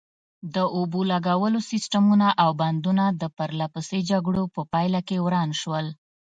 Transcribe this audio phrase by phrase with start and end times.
[0.55, 5.87] د اوبو لګولو سیسټمونه او بندونه د پرلپسې جګړو په پایله کې وران شول.